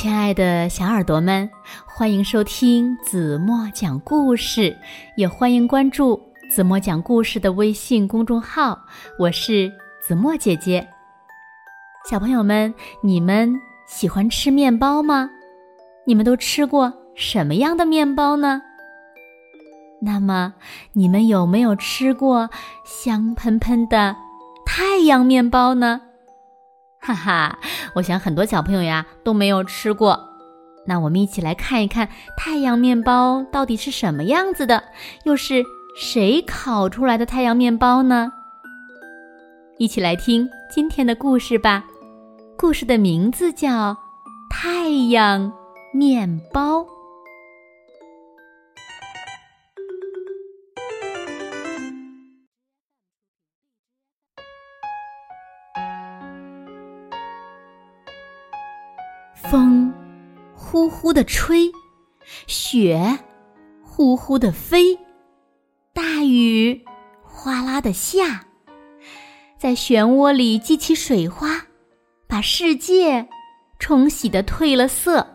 [0.00, 1.50] 亲爱的小耳朵们，
[1.84, 4.74] 欢迎收听子墨讲故事，
[5.14, 6.18] 也欢迎关注
[6.50, 8.80] 子墨讲故事的微信公众号。
[9.18, 10.88] 我是子墨姐姐。
[12.08, 12.72] 小朋友们，
[13.02, 15.28] 你们喜欢吃面包吗？
[16.06, 18.62] 你们都吃过什么样的面包呢？
[20.00, 20.54] 那么，
[20.94, 22.48] 你们有没有吃过
[22.86, 24.16] 香喷喷的
[24.64, 26.00] 太阳面包呢？
[27.02, 27.58] 哈哈，
[27.94, 30.28] 我想很多小朋友呀都没有吃过。
[30.86, 34.84] 那我们一起来看一看太阳面包到底是什么样子的，
[35.24, 35.64] 又是
[35.96, 38.30] 谁烤出来的太阳面包呢？
[39.78, 41.84] 一起来听今天的故事吧。
[42.58, 43.92] 故事的名字叫
[44.50, 45.50] 《太阳
[45.94, 46.80] 面包》。
[59.50, 59.92] 风
[60.54, 61.72] 呼呼的吹，
[62.46, 63.18] 雪
[63.82, 64.96] 呼呼的飞，
[65.92, 66.84] 大雨
[67.24, 68.44] 哗啦的下，
[69.58, 71.66] 在漩涡里激起水花，
[72.28, 73.28] 把世界
[73.80, 75.26] 冲洗的褪了色。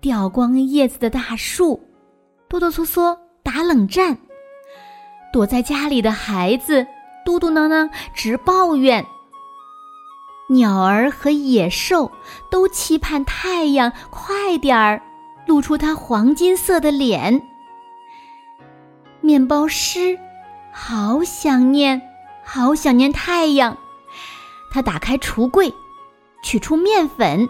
[0.00, 1.78] 掉光叶子的大树
[2.48, 4.16] 哆哆嗦嗦打冷战，
[5.34, 6.86] 躲在家里的孩子
[7.26, 9.04] 嘟嘟囔囔直抱怨。
[10.48, 12.12] 鸟儿和野兽
[12.50, 15.00] 都期盼太阳快点儿
[15.46, 17.42] 露出它黄金色的脸。
[19.20, 20.18] 面包师
[20.70, 22.02] 好想念，
[22.44, 23.76] 好想念太阳。
[24.70, 25.72] 他打开橱柜，
[26.42, 27.48] 取出面粉，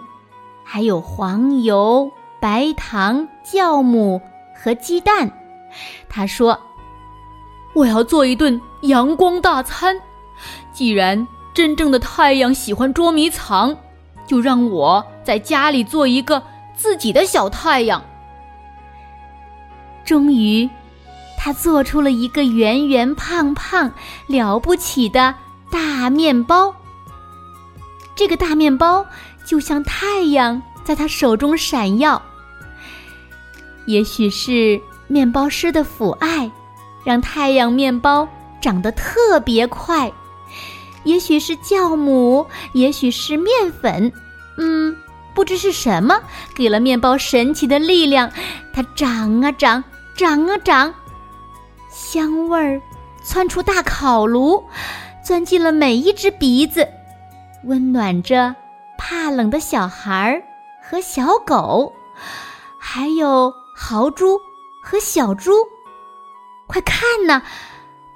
[0.63, 4.21] 还有黄油、白糖、酵母
[4.55, 5.33] 和鸡蛋。
[6.09, 6.61] 他说
[7.75, 10.01] ：“我要做一顿阳光大餐。
[10.73, 13.77] 既然……”真正的太阳喜欢捉迷藏，
[14.27, 16.43] 就让我在家里做一个
[16.77, 18.05] 自己的小太阳。
[20.05, 20.69] 终于，
[21.39, 23.93] 他做出了一个圆圆胖胖、
[24.27, 25.35] 了不起的
[25.71, 26.75] 大面包。
[28.17, 29.07] 这个大面包
[29.47, 32.21] 就像太阳，在他手中闪耀。
[33.87, 36.51] 也许是面包师的抚爱，
[37.05, 38.29] 让太阳面包
[38.61, 40.13] 长得特别快。
[41.05, 44.13] 也许是酵母，也许是面粉，
[44.59, 44.97] 嗯，
[45.35, 46.21] 不知是什么
[46.55, 48.31] 给了面包神奇的力量。
[48.73, 49.85] 它长啊长，
[50.17, 50.95] 长啊长，
[51.91, 52.81] 香味儿
[53.25, 54.65] 窜出大烤炉，
[55.25, 56.89] 钻进了每一只鼻子，
[57.65, 58.55] 温暖着
[58.99, 60.43] 怕冷的小孩儿
[60.83, 61.93] 和小狗，
[62.79, 64.39] 还有豪猪
[64.83, 65.53] 和小猪。
[66.67, 67.43] 快看呐！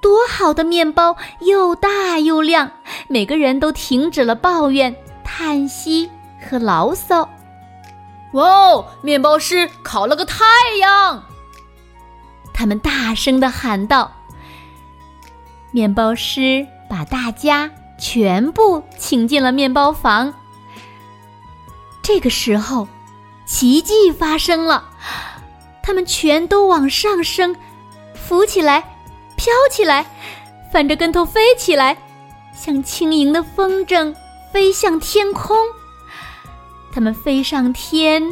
[0.01, 2.71] 多好的面包，又大又亮，
[3.09, 4.95] 每个人都停止了抱怨、
[5.25, 6.11] 叹息
[6.41, 7.29] 和牢骚。
[8.33, 8.87] 哇哦！
[9.03, 10.45] 面包师烤了个太
[10.81, 11.25] 阳！
[12.53, 14.13] 他们大声的喊道。
[15.71, 20.33] 面包师把大家全部请进了面包房。
[22.03, 22.87] 这个时候，
[23.47, 24.85] 奇迹发生了，
[25.83, 27.57] 他们全都往上升，
[28.15, 28.98] 浮起来。
[29.49, 30.05] 飘起来，
[30.71, 31.97] 翻着跟头飞起来，
[32.55, 34.15] 像轻盈的风筝
[34.53, 35.57] 飞向天空。
[36.93, 38.23] 它们飞上天，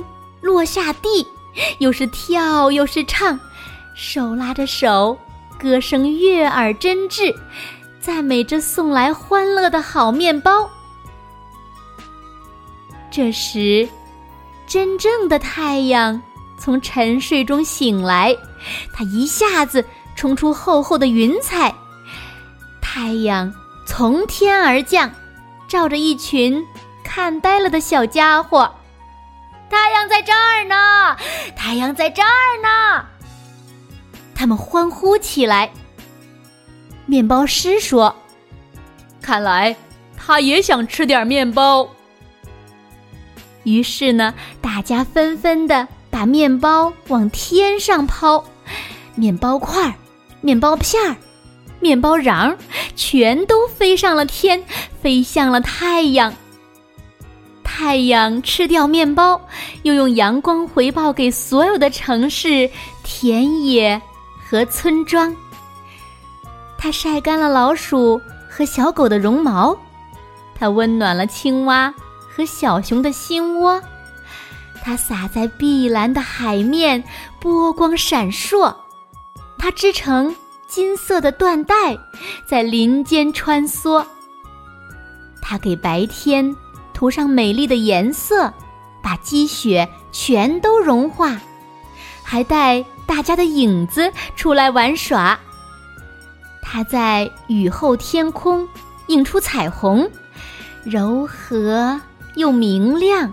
[0.42, 1.26] 落下地，
[1.78, 3.40] 又是跳又是唱，
[3.94, 5.16] 手拉着手，
[5.58, 7.34] 歌声悦耳真挚，
[7.98, 10.68] 赞美着送来欢乐的好面包。
[13.10, 13.88] 这时，
[14.66, 16.20] 真正的太阳
[16.58, 18.36] 从沉睡中醒来，
[18.92, 19.82] 它一下子。
[20.16, 21.72] 冲出厚厚的云彩，
[22.80, 23.54] 太阳
[23.86, 25.12] 从天而降，
[25.68, 26.64] 照着一群
[27.04, 28.74] 看呆了的小家伙。
[29.68, 31.16] 太阳在这儿呢，
[31.54, 32.28] 太阳在这儿
[32.62, 33.04] 呢，
[34.34, 35.70] 他们欢呼起来。
[37.04, 38.16] 面包师说
[39.22, 39.76] ：“看来
[40.16, 41.88] 他也想吃点面包。”
[43.64, 48.44] 于是呢，大家纷纷的把面包往天上抛，
[49.14, 49.94] 面包块儿。
[50.46, 51.16] 面包片儿、
[51.80, 52.56] 面包瓤儿，
[52.94, 54.62] 全都飞上了天，
[55.02, 56.32] 飞向了太阳。
[57.64, 59.40] 太阳吃掉面包，
[59.82, 62.70] 又用阳光回报给所有的城市、
[63.02, 64.00] 田野
[64.48, 65.34] 和村庄。
[66.78, 69.76] 它晒干了老鼠和小狗的绒毛，
[70.54, 71.92] 它温暖了青蛙
[72.30, 73.82] 和小熊的心窝，
[74.84, 77.02] 它洒在碧蓝的海面，
[77.40, 78.72] 波光闪烁。
[79.58, 80.34] 它织成
[80.66, 81.98] 金色的缎带，
[82.44, 84.04] 在林间穿梭。
[85.40, 86.56] 它给白天
[86.92, 88.52] 涂上美丽的颜色，
[89.02, 91.40] 把积雪全都融化，
[92.22, 95.38] 还带大家的影子出来玩耍。
[96.60, 98.68] 它在雨后天空
[99.06, 100.10] 映出彩虹，
[100.84, 102.00] 柔和
[102.34, 103.32] 又明亮。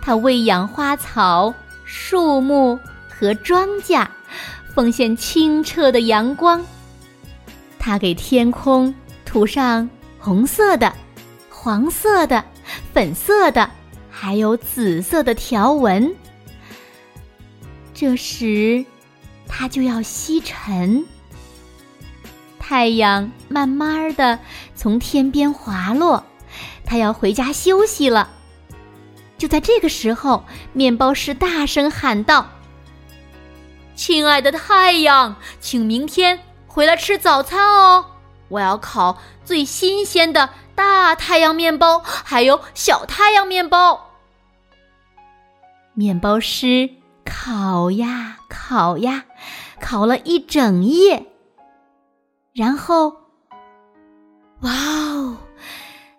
[0.00, 1.52] 它喂养花草、
[1.84, 2.78] 树木
[3.08, 4.06] 和庄稼，
[4.76, 6.62] 奉献清澈的阳光。
[7.78, 8.94] 它给天空
[9.24, 9.88] 涂上
[10.18, 10.92] 红色的、
[11.48, 12.44] 黄色的、
[12.92, 13.70] 粉色的，
[14.10, 16.14] 还有紫色的条纹。
[17.94, 18.84] 这时，
[19.48, 21.02] 它就要西沉。
[22.58, 24.38] 太阳慢慢的
[24.74, 26.22] 从天边滑落，
[26.84, 28.28] 它要回家休息了。
[29.38, 30.44] 就在这个时候，
[30.74, 32.50] 面包师大声喊道
[33.96, 38.04] ：“亲爱的太阳，请明天回来吃早餐哦！
[38.48, 44.12] 我要烤最新鲜的大太阳面包，还有小太阳面包。”
[45.94, 46.90] 面包师
[47.24, 49.24] 烤呀烤呀，
[49.80, 51.26] 烤了一整夜。
[52.52, 53.08] 然后，
[54.60, 55.38] 哇哦！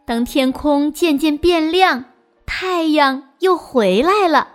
[0.04, 2.06] 当天空渐渐变亮。
[2.46, 4.48] 太阳又回来了，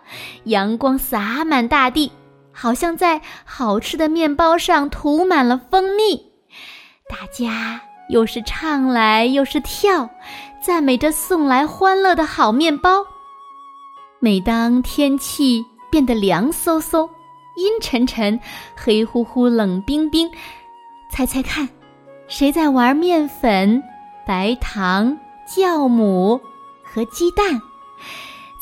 [0.44, 2.10] 阳光洒满大地，
[2.52, 6.32] 好像在好吃的面包上涂满了蜂蜜。
[7.08, 10.08] 大家又是唱来又是跳，
[10.64, 13.04] 赞美着送来欢乐的好面包。
[14.18, 17.08] 每当天气变得凉飕飕、
[17.56, 18.38] 阴沉沉、
[18.76, 20.30] 黑乎乎、冷冰冰，
[21.10, 21.68] 猜猜看，
[22.28, 23.82] 谁在玩面粉、
[24.26, 26.40] 白糖、酵母
[26.84, 27.60] 和鸡蛋？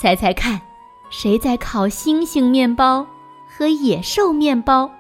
[0.01, 0.61] 猜猜看，
[1.11, 3.07] 谁在烤星星面包
[3.61, 4.91] 和野兽面包，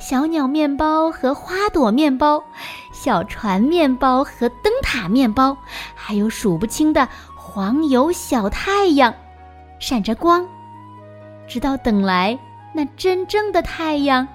[0.00, 2.42] 小鸟面包和花朵面包，
[2.90, 5.54] 小船面包和灯塔面包，
[5.94, 7.06] 还有数不清的
[7.36, 9.14] 黄油小太阳，
[9.78, 10.42] 闪着光，
[11.46, 12.38] 直到等来
[12.72, 14.26] 那真正的太阳。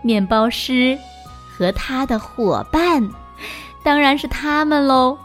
[0.00, 0.98] 面包师
[1.54, 3.06] 和他的伙伴，
[3.84, 5.18] 当然是他们喽。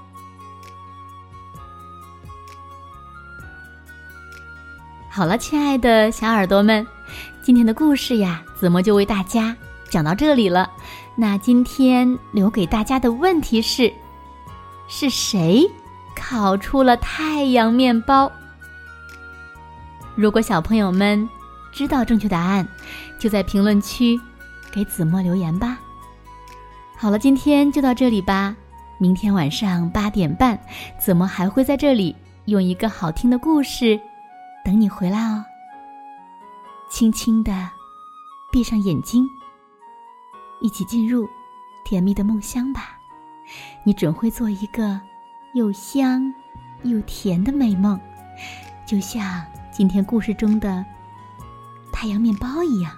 [5.16, 6.88] 好了，亲爱的小耳朵们，
[7.44, 9.56] 今天的故事呀，子墨就为大家
[9.88, 10.72] 讲到这里了。
[11.16, 13.94] 那今天留给大家的问题是：
[14.88, 15.70] 是谁
[16.16, 18.32] 烤出了太阳面包？
[20.16, 21.30] 如果小朋友们
[21.72, 22.68] 知道正确答案，
[23.20, 24.20] 就在评论区
[24.72, 25.78] 给子墨留言吧。
[26.98, 28.56] 好了，今天就到这里吧。
[28.98, 30.60] 明天晚上八点半，
[31.00, 34.00] 子墨还会在这里用一个好听的故事。
[34.64, 35.44] 等你回来哦，
[36.90, 37.70] 轻轻的
[38.50, 39.30] 闭上眼睛，
[40.62, 41.30] 一起进入
[41.84, 42.98] 甜蜜的梦乡吧。
[43.84, 45.02] 你准会做一个
[45.54, 46.34] 又香
[46.84, 48.00] 又甜的美梦，
[48.88, 50.86] 就像今天故事中的
[51.92, 52.92] 太阳面包一样。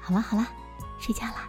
[0.00, 0.44] 好了好了，
[0.98, 1.48] 睡觉啦。